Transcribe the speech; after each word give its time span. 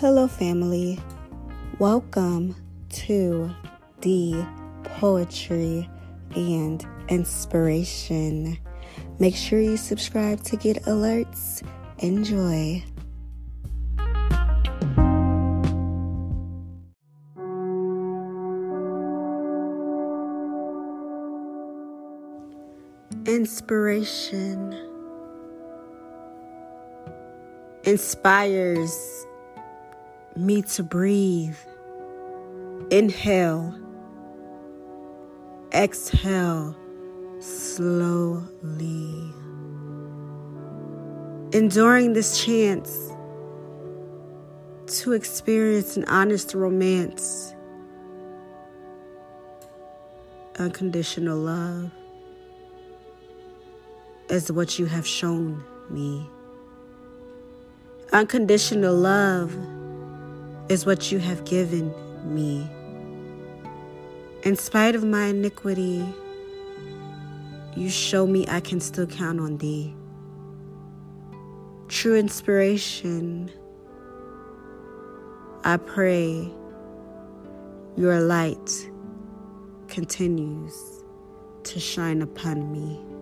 Hello, 0.00 0.28
family. 0.28 0.96
Welcome 1.80 2.54
to 2.90 3.50
the 4.02 4.46
Poetry 4.84 5.90
and 6.36 6.86
Inspiration. 7.08 8.58
Make 9.18 9.34
sure 9.34 9.58
you 9.58 9.76
subscribe 9.76 10.44
to 10.44 10.56
get 10.56 10.84
alerts. 10.84 11.64
Enjoy. 11.98 12.84
Inspiration 23.26 24.76
inspires 27.82 29.17
me 30.38 30.62
to 30.62 30.82
breathe. 30.82 31.56
Inhale, 32.90 33.74
exhale 35.72 36.76
slowly. 37.40 39.34
Enduring 41.52 42.12
this 42.12 42.42
chance 42.42 43.10
to 44.86 45.12
experience 45.12 45.96
an 45.96 46.04
honest 46.04 46.54
romance, 46.54 47.54
unconditional 50.58 51.36
love 51.36 51.90
is 54.30 54.52
what 54.52 54.78
you 54.78 54.86
have 54.86 55.06
shown 55.06 55.62
me. 55.90 56.28
Unconditional 58.12 58.94
love 58.94 59.54
is 60.68 60.84
what 60.84 61.10
you 61.10 61.18
have 61.18 61.44
given 61.44 61.92
me. 62.24 62.68
In 64.42 64.56
spite 64.56 64.94
of 64.94 65.04
my 65.04 65.26
iniquity, 65.26 66.06
you 67.76 67.90
show 67.90 68.26
me 68.26 68.46
I 68.48 68.60
can 68.60 68.80
still 68.80 69.06
count 69.06 69.40
on 69.40 69.58
thee. 69.58 69.94
True 71.88 72.16
inspiration, 72.16 73.50
I 75.64 75.76
pray 75.76 76.52
your 77.96 78.20
light 78.20 78.90
continues 79.88 80.74
to 81.64 81.80
shine 81.80 82.22
upon 82.22 82.70
me. 82.70 83.17